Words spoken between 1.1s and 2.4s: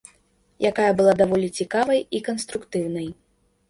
даволі цікавай і